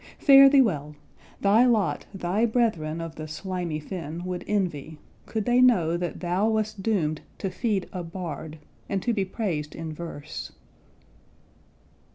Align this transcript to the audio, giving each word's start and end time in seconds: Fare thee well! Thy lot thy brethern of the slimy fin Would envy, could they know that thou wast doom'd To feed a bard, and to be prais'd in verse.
Fare 0.17 0.49
thee 0.49 0.63
well! 0.63 0.95
Thy 1.41 1.63
lot 1.63 2.07
thy 2.11 2.43
brethern 2.47 2.99
of 3.01 3.17
the 3.17 3.27
slimy 3.27 3.79
fin 3.79 4.25
Would 4.25 4.43
envy, 4.47 4.97
could 5.27 5.45
they 5.45 5.61
know 5.61 5.95
that 5.95 6.21
thou 6.21 6.49
wast 6.49 6.81
doom'd 6.81 7.21
To 7.37 7.51
feed 7.51 7.87
a 7.93 8.01
bard, 8.01 8.57
and 8.89 9.03
to 9.03 9.13
be 9.13 9.25
prais'd 9.25 9.75
in 9.75 9.93
verse. 9.93 10.53